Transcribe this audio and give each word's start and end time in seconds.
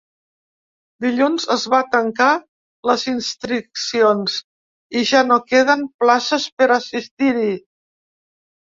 Dilluns 1.05 1.45
es 1.55 1.65
van 1.73 1.91
tancar 1.97 2.31
les 2.93 3.05
inscripcions 3.13 4.41
i 5.03 5.07
ja 5.13 5.25
no 5.31 5.41
queden 5.55 5.87
places 6.05 6.53
per 6.59 6.73
assistir-hi. 6.81 7.51